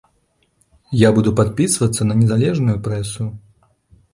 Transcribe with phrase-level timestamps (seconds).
[1.01, 3.29] Я буду падпісвацца на незалежную прэсу.